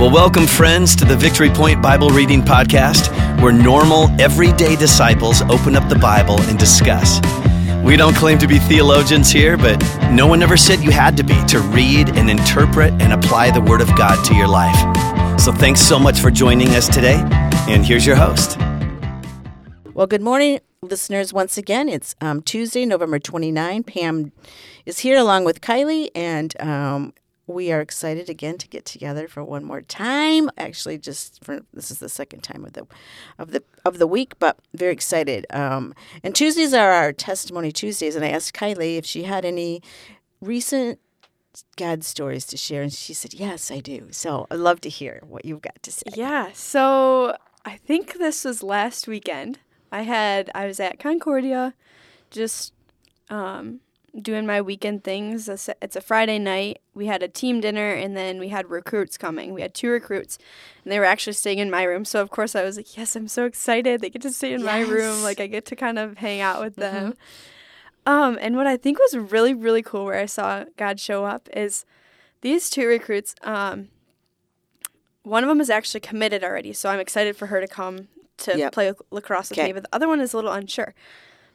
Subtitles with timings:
[0.00, 5.76] Well, welcome, friends, to the Victory Point Bible Reading Podcast, where normal, everyday disciples open
[5.76, 7.20] up the Bible and discuss.
[7.84, 9.78] We don't claim to be theologians here, but
[10.10, 13.60] no one ever said you had to be to read and interpret and apply the
[13.60, 15.38] Word of God to your life.
[15.38, 17.20] So thanks so much for joining us today,
[17.68, 18.58] and here's your host.
[19.92, 21.34] Well, good morning, listeners.
[21.34, 23.82] Once again, it's um, Tuesday, November 29.
[23.82, 24.32] Pam
[24.86, 27.12] is here along with Kylie, and um,
[27.50, 30.50] we are excited again to get together for one more time.
[30.56, 32.86] Actually, just for this is the second time of the
[33.38, 35.46] of the of the week, but very excited.
[35.50, 39.82] Um, and Tuesdays are our testimony Tuesdays, and I asked Kylie if she had any
[40.40, 40.98] recent
[41.76, 45.20] God stories to share, and she said, "Yes, I do." So I'd love to hear
[45.26, 46.10] what you've got to say.
[46.14, 46.50] Yeah.
[46.52, 49.58] So I think this was last weekend.
[49.92, 51.74] I had I was at Concordia,
[52.30, 52.72] just
[53.28, 53.80] um,
[54.20, 55.48] doing my weekend things.
[55.48, 56.80] It's a Friday night.
[56.94, 59.54] We had a team dinner, and then we had recruits coming.
[59.54, 60.38] We had two recruits,
[60.84, 62.04] and they were actually staying in my room.
[62.04, 64.00] So of course I was like, "Yes, I'm so excited!
[64.00, 64.66] They get to stay in yes.
[64.66, 65.22] my room.
[65.22, 68.12] Like I get to kind of hang out with them." Mm-hmm.
[68.12, 71.48] Um, and what I think was really really cool, where I saw God show up,
[71.52, 71.84] is
[72.40, 73.34] these two recruits.
[73.42, 73.88] Um,
[75.22, 78.08] one of them is actually committed already, so I'm excited for her to come
[78.38, 78.72] to yep.
[78.72, 80.94] play lacrosse with me, but the other one is a little unsure.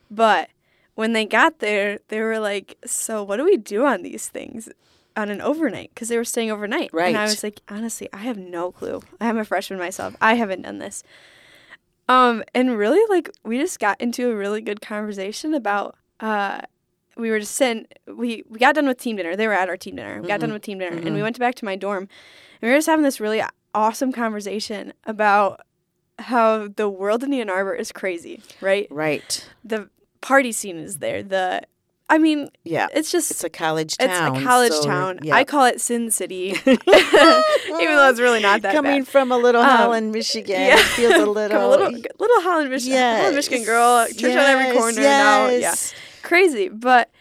[0.09, 0.49] But
[0.95, 4.69] when they got there, they were like, "So what do we do on these things
[5.15, 7.09] on an overnight?" Because they were staying overnight, right?
[7.09, 9.01] And I was like, honestly, I have no clue.
[9.21, 10.15] I'm a freshman myself.
[10.19, 11.03] I haven't done this.
[12.07, 15.95] Um, and really, like, we just got into a really good conversation about.
[16.19, 16.61] Uh,
[17.17, 17.87] we were just sitting.
[18.07, 19.35] We we got done with team dinner.
[19.35, 20.15] They were at our team dinner.
[20.15, 20.27] We mm-hmm.
[20.27, 21.07] got done with team dinner, mm-hmm.
[21.07, 22.03] and we went back to my dorm,
[22.61, 23.41] and we were just having this really
[23.73, 25.61] awesome conversation about
[26.19, 28.87] how the world in Ann Arbor is crazy, right?
[28.89, 29.47] Right.
[29.63, 29.89] The
[30.25, 31.21] party scene is there.
[31.21, 31.61] The
[32.09, 34.35] I mean, yeah, it's just it's a college town.
[34.35, 35.19] It's a college so, town.
[35.21, 35.35] Yeah.
[35.35, 38.73] I call it Sin City, even though it's really not that.
[38.73, 39.07] Coming bad.
[39.07, 40.79] from a little um, Holland, Michigan, yeah.
[40.79, 43.17] it feels a little, a little, little Holland, Michigan, yes.
[43.19, 44.49] Holland, Michigan girl, church yes.
[44.49, 45.01] on every corner.
[45.01, 45.03] Yes.
[45.03, 45.75] Now, yeah,
[46.27, 46.69] crazy.
[46.69, 47.11] But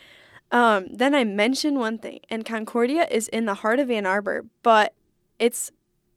[0.51, 4.47] um, then I mentioned one thing, and Concordia is in the heart of Ann Arbor,
[4.63, 4.95] but
[5.39, 5.71] it's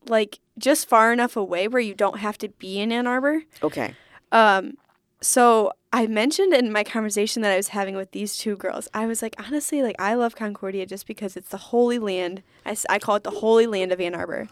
[0.07, 3.43] like just far enough away where you don't have to be in Ann Arbor.
[3.61, 3.93] Okay.
[4.31, 4.77] Um,
[5.21, 9.07] so I mentioned in my conversation that I was having with these two girls, I
[9.07, 12.43] was like, honestly, like I love Concordia just because it's the holy land.
[12.67, 14.47] I, I call it the holy land of Ann Arbor.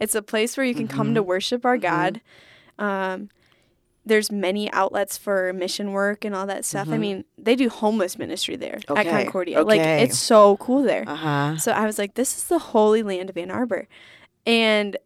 [0.00, 0.96] It's a place where you can mm-hmm.
[0.96, 1.28] come to mm-hmm.
[1.28, 1.82] worship our mm-hmm.
[1.82, 2.20] God.
[2.80, 3.28] Um,
[4.04, 6.86] there's many outlets for mission work and all that stuff.
[6.86, 6.94] Mm-hmm.
[6.94, 9.08] I mean, they do homeless ministry there okay.
[9.08, 9.60] at Concordia.
[9.60, 9.78] Okay.
[9.78, 11.04] Like it's so cool there.
[11.06, 11.58] Uh-huh.
[11.58, 13.86] So I was like, this is the holy land of Ann Arbor.
[14.44, 14.96] And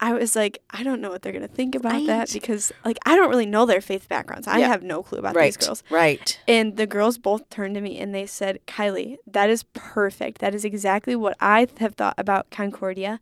[0.00, 2.06] I was like, I don't know what they're going to think about right.
[2.06, 4.46] that because, like, I don't really know their faith backgrounds.
[4.46, 4.68] I yeah.
[4.68, 5.46] have no clue about right.
[5.46, 5.82] these girls.
[5.90, 6.38] Right.
[6.48, 10.40] And the girls both turned to me and they said, Kylie, that is perfect.
[10.40, 13.20] That is exactly what I have thought about Concordia.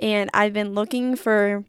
[0.00, 1.64] And I've been looking for.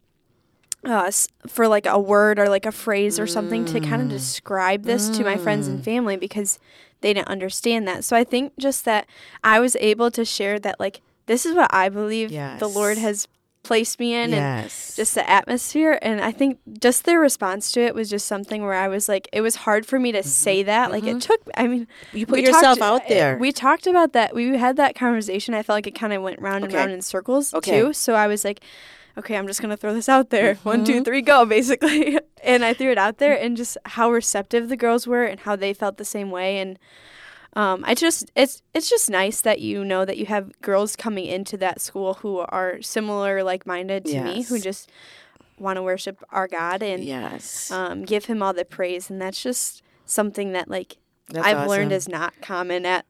[0.84, 1.10] Uh,
[1.48, 3.72] for like a word or like a phrase or something mm.
[3.72, 5.16] to kind of describe this mm.
[5.16, 5.84] to my friends and mm.
[5.84, 6.60] family because
[7.00, 8.04] they didn't understand that.
[8.04, 9.08] So I think just that
[9.42, 12.60] I was able to share that like this is what I believe yes.
[12.60, 13.26] the Lord has
[13.66, 14.90] placed me in yes.
[14.90, 18.62] and just the atmosphere and i think just their response to it was just something
[18.62, 20.28] where i was like it was hard for me to mm-hmm.
[20.28, 20.92] say that mm-hmm.
[20.92, 21.18] like it mm-hmm.
[21.18, 24.76] took i mean you put yourself talked, out there we talked about that we had
[24.76, 27.80] that conversation i felt like it kind of went round and round in circles okay.
[27.80, 28.60] too so i was like
[29.18, 30.68] okay i'm just gonna throw this out there mm-hmm.
[30.68, 34.68] One, two, three, go basically and i threw it out there and just how receptive
[34.68, 36.78] the girls were and how they felt the same way and
[37.56, 41.24] um, I just it's it's just nice that you know that you have girls coming
[41.24, 44.24] into that school who are similar, like minded to yes.
[44.24, 44.90] me, who just
[45.58, 49.42] want to worship our God and yes, um, give Him all the praise, and that's
[49.42, 51.70] just something that like that's I've awesome.
[51.70, 53.06] learned is not common at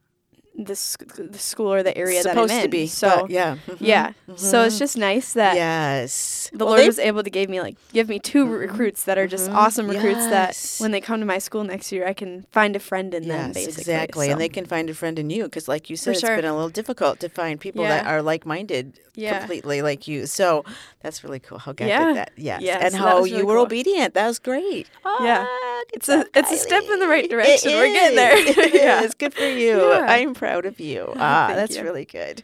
[0.58, 2.62] the, the school or the area supposed that I'm in.
[2.64, 2.86] to be.
[2.86, 3.84] So yeah, mm-hmm.
[3.84, 4.08] yeah.
[4.08, 4.36] Mm-hmm.
[4.36, 7.76] So it's just nice that yes, the well, Lord was able to give me like
[7.92, 8.54] give me 2 mm-hmm.
[8.54, 9.56] recruits that are just mm-hmm.
[9.56, 10.78] awesome recruits yes.
[10.78, 13.24] that when they come to my school next year, I can find a friend in
[13.24, 13.52] yes, them.
[13.52, 14.32] Basically, exactly, so.
[14.32, 16.54] and they can find a friend in you because, like you said, it's been a
[16.54, 18.02] little difficult to find people yeah.
[18.02, 19.38] that are like minded yeah.
[19.38, 20.26] completely like you.
[20.26, 20.64] So
[21.00, 22.04] that's really cool how God yeah.
[22.04, 22.32] did that.
[22.36, 23.64] Yes, yeah, and so how really you were cool.
[23.64, 24.14] obedient.
[24.14, 24.88] That was great.
[25.04, 25.46] Oh, yeah,
[25.92, 27.70] it's a it's a step in the right direction.
[27.70, 28.68] It we're getting there.
[28.74, 29.92] yeah, it's good for you.
[29.92, 31.12] I'm proud of you.
[31.16, 31.82] Ah, that's you.
[31.82, 32.42] really good.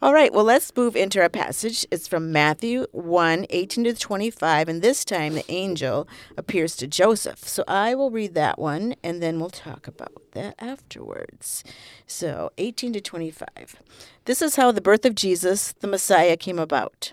[0.00, 1.84] All right, well, let's move into our passage.
[1.90, 6.06] It's from Matthew 1 18 to 25, and this time the angel
[6.36, 7.40] appears to Joseph.
[7.48, 11.64] So I will read that one, and then we'll talk about that afterwards.
[12.06, 13.82] So 18 to 25.
[14.24, 17.12] This is how the birth of Jesus, the Messiah, came about.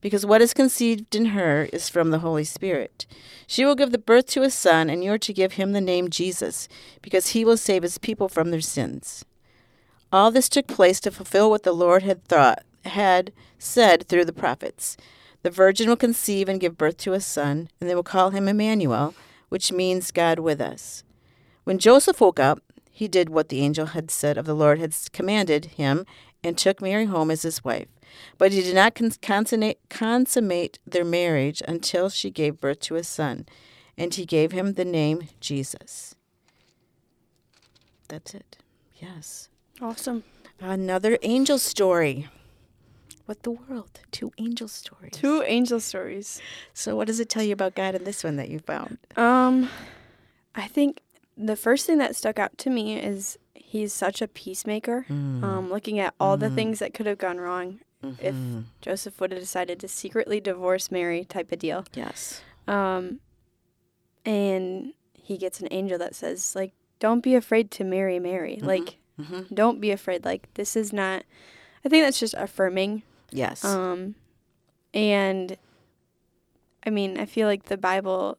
[0.00, 3.06] because what is conceived in her is from the Holy Spirit.
[3.46, 5.80] She will give the birth to a son, and you are to give him the
[5.80, 6.68] name Jesus,
[7.02, 9.24] because he will save his people from their sins.
[10.12, 14.32] All this took place to fulfill what the Lord had thought had said through the
[14.32, 14.96] prophets.
[15.42, 18.48] The virgin will conceive and give birth to a son, and they will call him
[18.48, 19.14] Emmanuel,
[19.48, 21.04] which means God with us.
[21.64, 24.96] When Joseph woke up, he did what the angel had said of the Lord had
[25.12, 26.06] commanded him,
[26.42, 27.88] and took Mary home as his wife.
[28.38, 33.46] But he did not consummate, consummate their marriage until she gave birth to a son,
[33.96, 36.14] and he gave him the name Jesus.
[38.08, 38.56] That's it.
[39.00, 39.48] Yes.
[39.80, 40.24] Awesome.
[40.60, 42.28] Another angel story.
[43.26, 44.00] What the world?
[44.10, 45.12] Two angel stories.
[45.12, 46.40] Two angel stories.
[46.72, 48.96] So, what does it tell you about God in this one that you found?
[49.16, 49.68] Um,
[50.54, 51.00] I think
[51.36, 55.04] the first thing that stuck out to me is he's such a peacemaker.
[55.10, 55.42] Mm.
[55.44, 56.54] Um, looking at all the Mm-hmm.
[56.54, 58.34] things that could have gone wrong if
[58.80, 61.84] Joseph would have decided to secretly divorce Mary, type of deal.
[61.94, 62.40] Yes.
[62.66, 63.20] Um,
[64.24, 68.58] and he gets an angel that says, like, don't be afraid to marry Mary.
[68.62, 69.52] Like, Mhm.
[69.54, 70.24] don't be afraid.
[70.24, 71.24] Like, this is not.
[71.84, 73.02] I think that's just affirming.
[73.30, 73.64] Yes.
[73.64, 74.14] Um,
[74.94, 75.56] and
[76.84, 78.38] I mean, I feel like the Bible,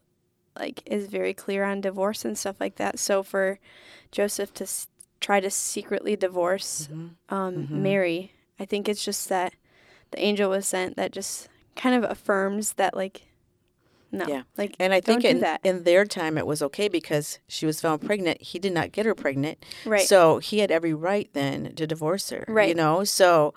[0.58, 2.98] like, is very clear on divorce and stuff like that.
[2.98, 3.58] So for
[4.10, 4.88] Joseph to s-
[5.20, 7.10] try to secretly divorce Mhm.
[7.28, 7.70] um, Mhm.
[7.70, 9.54] Mary, I think it's just that
[10.12, 13.22] the angel was sent that just kind of affirms that, like,
[14.12, 14.42] no, Yeah.
[14.58, 15.60] like, and I think in, that.
[15.64, 18.42] in their time it was okay because she was found pregnant.
[18.42, 19.64] He did not get her pregnant.
[19.86, 20.06] right?
[20.06, 22.44] So he had every right then to divorce her.
[22.48, 22.68] Right.
[22.68, 23.04] You know?
[23.04, 23.54] So,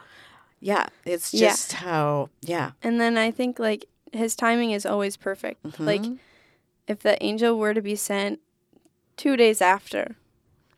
[0.60, 1.50] yeah, it's Yeah.
[1.50, 2.72] just how, yeah.
[2.82, 5.80] and then I think like his timing is always perfect.
[5.80, 6.20] Like, Mhm.
[6.88, 8.40] if the angel were to be sent
[9.18, 10.16] two days after,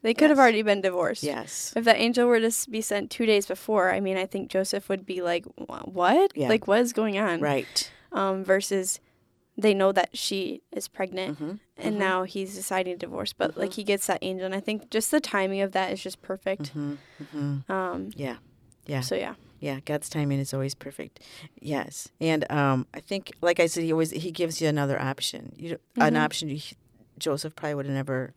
[0.06, 1.24] they could have already been divorced.
[1.24, 1.74] Yes.
[1.76, 4.88] If that angel were to be sent two days before, I mean, I think Joseph
[4.88, 6.32] would be like, "What?
[6.36, 6.50] Yeah.
[6.50, 7.92] Like, what is going on?" Right.
[8.12, 9.00] Um, versus
[9.58, 11.60] they know that she is pregnant, Mhm.
[11.78, 12.00] and Mhm.
[12.00, 13.34] now he's deciding to divorce.
[13.34, 16.04] But like, he gets that angel, and I think just the timing of that is
[16.04, 16.76] just perfect.
[16.76, 16.98] Mhm.
[17.24, 17.70] Mhm.
[17.70, 18.38] Um, Yeah.
[18.86, 19.02] Yeah.
[19.02, 21.22] so yeah, Yeah, God's timing is always perfect.
[21.60, 25.54] Yes, and um, I think, like I said, he always he gives you another option.
[25.58, 26.24] You an Mhm.
[26.26, 26.60] option you,
[27.18, 28.34] Joseph probably would have never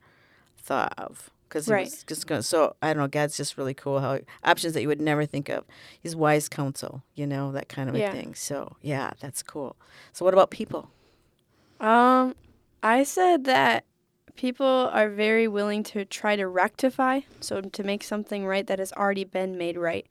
[0.56, 2.04] thought of because Right.
[2.06, 2.42] just going.
[2.42, 3.08] So I don't know.
[3.08, 4.00] God's just really cool.
[4.00, 5.64] How options that you would never think of.
[6.00, 7.02] He's wise counsel.
[7.14, 8.34] You know that kind of a thing.
[8.34, 9.76] So yeah, that's cool.
[10.12, 10.90] So what about people?
[11.80, 12.34] Um,
[12.82, 13.84] I said that
[14.36, 18.92] people are very willing to try to rectify, so to make something right that has
[18.92, 20.06] already been made right.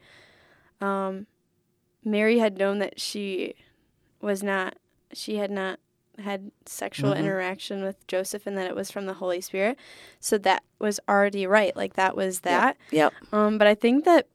[0.81, 1.27] Um,
[2.03, 3.55] Mary had known that she
[4.21, 4.77] was not,
[5.13, 5.79] she had not
[6.23, 7.19] had sexual Mhm.
[7.19, 9.77] interaction with Joseph and that it was from the Holy Spirit.
[10.19, 11.75] So that was already right.
[11.75, 12.77] Like that was that.
[12.91, 13.13] Yep.
[13.31, 14.27] Um, but I think that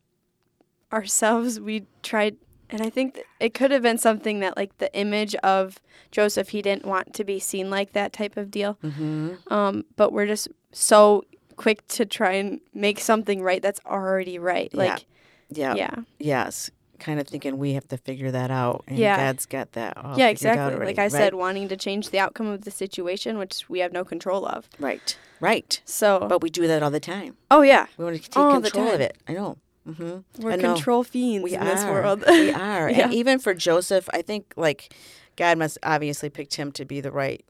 [0.92, 2.36] ourselves, we tried,
[2.70, 5.80] and I think it could have been something that, like, the image of
[6.10, 8.78] Joseph, he didn't want to be seen like that type of deal.
[8.84, 9.52] Mm-hmm.
[9.52, 11.24] Um, but we're just so
[11.56, 14.70] quick to try and make something right that's already right.
[14.72, 14.78] Yeah.
[14.78, 15.06] Like,
[15.50, 15.74] Yeah.
[15.74, 15.94] yeah.
[16.18, 16.70] Yes.
[17.02, 19.16] Kind of thinking we have to figure that out, and Yeah.
[19.16, 19.96] God's got that.
[19.96, 20.62] All yeah, exactly.
[20.74, 21.10] already, Like I right?
[21.12, 24.68] said, wanting to change the outcome of the situation, which we have no control of.
[24.78, 25.16] Right.
[25.40, 25.80] Right.
[25.84, 27.36] So, But we do that all the time.
[27.50, 27.86] oh, yeah.
[27.96, 29.16] We want to take All control of it.
[29.26, 29.58] I know.
[29.88, 30.42] Mm-hmm.
[30.42, 30.74] We're I know.
[30.74, 31.64] control fiends We in are.
[31.64, 32.22] this world.
[32.28, 32.88] we are.
[32.88, 33.00] Yeah.
[33.06, 34.94] And even for Joseph, I think like
[35.36, 37.44] God must obviously picked him to be the right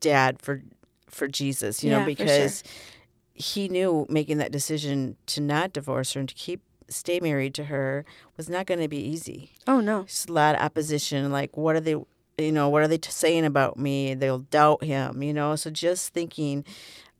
[0.00, 0.62] dad for
[1.10, 2.26] for Jesus, you Yeah, know, for sure.
[2.26, 2.62] because
[3.34, 7.64] he knew making that decision to not divorce her and to keep stay married to
[7.64, 8.04] her
[8.36, 9.52] was not going to be easy.
[9.66, 10.00] oh, no.
[10.02, 11.30] There's a lot of opposition.
[11.30, 11.96] Like, what are they?
[12.40, 14.14] You know, what are they t- saying about me?
[14.14, 15.22] They'll doubt him.
[15.22, 16.64] You know, so just thinking,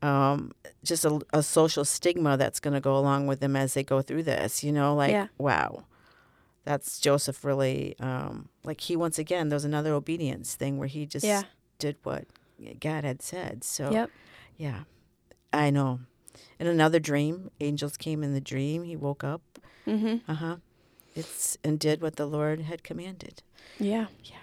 [0.00, 0.52] um,
[0.84, 4.00] just a, a social stigma that's going to go along with them as they go
[4.00, 4.62] through this.
[4.62, 5.26] You know, like, Yeah.
[5.36, 5.82] wow,
[6.64, 7.96] that's Joseph really.
[7.98, 11.42] Um, like he once again, there was another obedience thing where he just Yeah.
[11.78, 12.26] did what
[12.80, 13.64] God had said.
[13.64, 14.10] So Yep.
[14.56, 14.82] yeah,
[15.52, 16.00] I know.
[16.60, 18.84] In another dream, angels came in the dream.
[18.84, 19.42] He woke up.
[19.88, 20.30] Mm-hmm.
[20.30, 20.56] Uh huh.
[21.14, 23.42] It's and did what the Lord had commanded.
[23.78, 24.06] Yeah.
[24.24, 24.36] Yeah.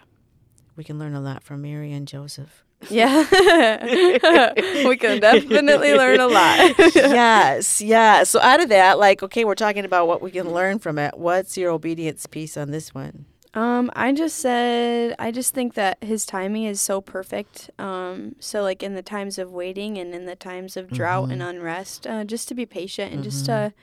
[0.75, 2.64] We can learn a lot from Mary and Joseph.
[2.90, 3.24] Yeah.
[4.88, 6.78] we can definitely learn a lot.
[6.96, 8.24] yes, yeah.
[8.24, 11.18] So out of that, like, okay, we're talking about what we can learn from it.
[11.18, 13.25] What's your obedience piece on this one?
[13.54, 17.70] Um, I just said I just think that his timing is so perfect.
[17.80, 21.42] Um, so like in the times of waiting and in the times of drought and
[21.42, 23.74] unrest, uh, just to be patient and just to,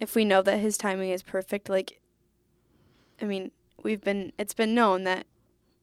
[0.00, 2.00] if we know that his timing is perfect, like,
[3.20, 3.50] I mean,
[3.82, 5.26] we've been it's been known that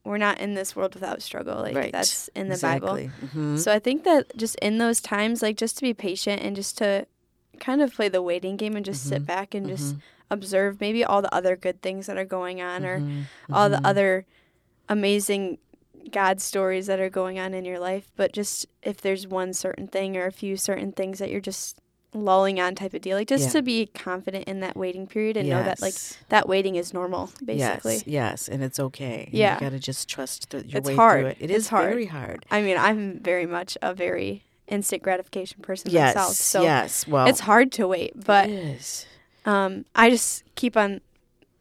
[0.03, 1.61] we're not in this world without struggle.
[1.61, 1.91] Like Right.
[1.91, 2.95] that's in the Bible.
[2.95, 3.27] exactly.
[3.27, 3.59] Mhm.
[3.59, 6.77] So I think that just in those times, like just to be patient and just
[6.79, 7.05] to
[7.59, 9.15] kind of play the waiting game and just Mm-hmm.
[9.15, 9.95] sit back and just
[10.31, 13.53] observe maybe all the other good things that are going on or Mm-hmm.
[13.53, 14.25] all the other
[14.89, 15.59] amazing
[16.09, 18.11] God stories that are going on in your life.
[18.15, 21.77] But just if there's one certain thing or a few certain things that you're just
[22.13, 23.51] lulling on type of deal, like just Yeah.
[23.51, 25.93] to be confident in that waiting period and know that like
[26.29, 27.95] that waiting is normal, basically.
[27.95, 29.29] Yes, yes, and it's okay.
[29.31, 29.53] Yeah.
[29.55, 31.21] you got to just trust th- your It's way hard.
[31.21, 31.37] through it.
[31.39, 31.89] It It's is hard.
[31.89, 32.45] very hard.
[32.51, 36.33] I mean, I'm very much a very instant gratification person Yes, myself.
[36.35, 37.07] So yes.
[37.07, 39.05] Well, it's hard to wait, but it is.
[39.45, 41.01] um, I just keep on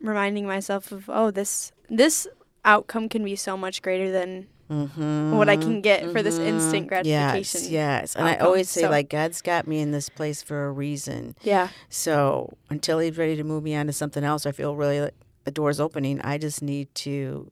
[0.01, 2.27] reminding myself of oh this this
[2.65, 5.37] outcome can be so much greater than Mm-hmm.
[5.37, 7.61] what I can get for this instant gratification.
[7.63, 8.17] Yes, yes.
[8.17, 11.35] And I always say, So- like, God's got me in this place for a reason.
[11.43, 15.01] Yeah, So until He's ready to move me on to something else, I feel really
[15.01, 16.21] like the door's opening.
[16.21, 17.51] I just need to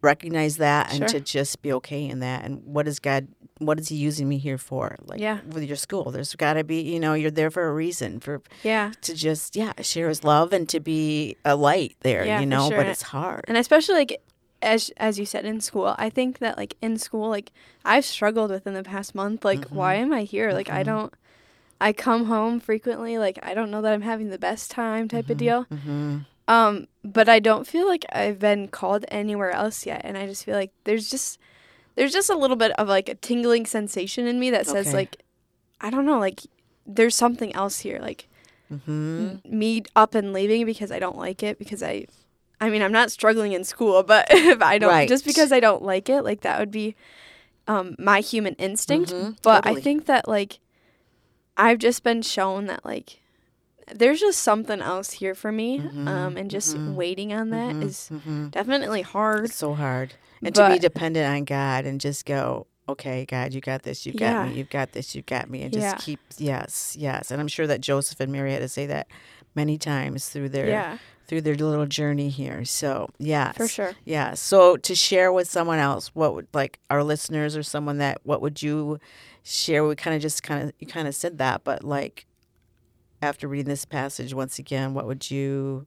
[0.00, 2.44] recognize that and to just be okay in that.
[2.44, 3.28] And what is God?
[3.58, 4.96] What is He using me here for?
[5.04, 5.40] Like Yeah.
[5.48, 8.42] with your school, there's got to be, you know, you're there for a reason for
[8.64, 12.24] yeah, to just yeah share His love and to be a light there.
[12.24, 12.78] Yeah, you know, sure.
[12.78, 13.44] but it's hard.
[13.46, 14.20] and especially like
[14.62, 17.52] as as you said in school, I think that like in school, like
[17.84, 19.44] I've struggled with in the past month.
[19.44, 19.76] Like, Mm-hmm.
[19.76, 20.52] why am I here?
[20.52, 21.12] Like, I don't.
[21.80, 23.18] I come home frequently.
[23.18, 25.66] Like, I don't know that I'm having the best time, type of deal.
[25.82, 30.26] hmm Um, but I don't feel like I've been called anywhere else yet, and I
[30.26, 31.38] just feel like there's just
[31.96, 34.96] there's just a little bit of like a tingling sensation in me that says Okay.
[34.96, 35.22] like
[35.80, 36.40] I don't know, like
[36.86, 38.28] there's something else here, like
[38.68, 42.06] hmm me up and leaving because I don't like it because I
[42.62, 45.08] I mean I'm not struggling in school, but if I don't Right.
[45.08, 46.94] just because I don't like it, like that would be
[47.66, 49.10] um my human instinct.
[49.10, 49.80] Mhm, But totally.
[49.80, 50.60] I think that like
[51.56, 53.18] I've just been shown that like
[53.92, 55.80] there's just something else here for me.
[56.06, 59.46] Um and just waiting on that is hmm definitely hard.
[59.46, 60.14] It's so hard.
[60.44, 64.12] And to be dependent on God and just go, okay, God, you got this, you
[64.12, 64.46] got Yeah.
[64.46, 66.04] me, you've got this, you got me, and just Yeah.
[66.04, 67.30] keep, yes, yes.
[67.30, 69.06] And I'm sure that Joseph and Mary had to say that
[69.54, 70.98] many times through their Yeah.
[71.26, 72.64] Through their little journey here.
[72.64, 73.52] So yeah.
[73.52, 73.92] For sure.
[74.04, 74.34] Yeah.
[74.34, 78.40] So to share with someone else, what would like our listeners or someone that what
[78.42, 78.98] would you
[79.42, 79.84] share?
[79.86, 82.26] We kind of just kind of you kind of said that, but like
[83.22, 85.86] after reading this passage once again, what would you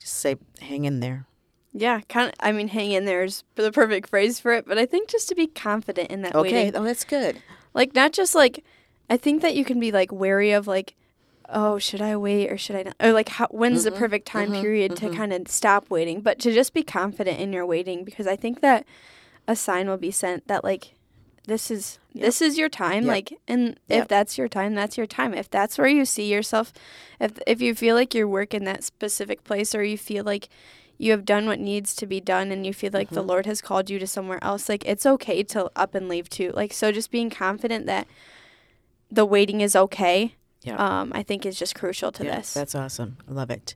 [0.00, 0.36] just say?
[0.60, 1.26] Hang in there.
[1.72, 2.34] Yeah, kind of.
[2.40, 4.66] I mean, hang in there is the perfect phrase for it.
[4.66, 6.52] But I think just to be confident in that Okay.
[6.52, 7.42] waiting, Oh, that's good.
[7.74, 8.64] like not just like,
[9.10, 10.94] I think that you can be like wary of like,
[11.48, 12.96] oh, should I wait or should I not?
[13.00, 16.20] Or like, how, when's Mm-hmm, the perfect time period to kind of stop waiting?
[16.20, 18.84] But to just be confident in your waiting because I think that
[19.48, 20.94] a sign will be sent that like,
[21.46, 23.12] this is this is your time Yep.
[23.12, 24.02] like and Yep.
[24.02, 26.72] if that's your time that's your time if that's where you see yourself
[27.20, 30.48] if if you feel like you're work in that specific place or you feel like
[30.98, 33.28] you have done what needs to be done and you feel like the Mm-hmm.
[33.28, 36.50] lord has called you to somewhere else like it's okay to up and leave too
[36.56, 38.08] like so just being confident that
[39.08, 40.34] the waiting is okay
[40.66, 41.00] Yeah.
[41.00, 43.16] um i think is just crucial to Yeah, this That's awesome.
[43.28, 43.74] I love it.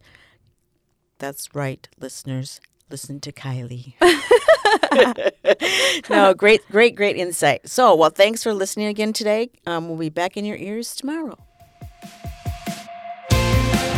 [1.18, 2.60] That's right, listeners.
[2.90, 3.94] Listen to Kylie.
[6.10, 7.68] no, great, great, great insight.
[7.68, 9.50] So, well, thanks for listening again today.
[9.66, 11.36] Um, we'll be back in your ears tomorrow.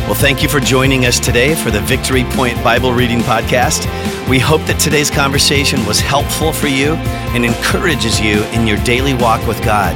[0.05, 3.87] Well, thank you for joining us today for the Victory Point Bible Reading Podcast.
[4.29, 6.93] We hope that today's conversation was helpful for you
[7.33, 9.95] and encourages you in your daily walk with God.